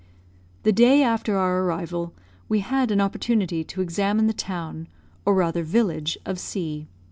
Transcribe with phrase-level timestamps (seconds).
[0.63, 2.15] The day after our arrival,
[2.49, 4.87] we had an opportunity to examine the town,
[5.27, 6.87] or rather village, of C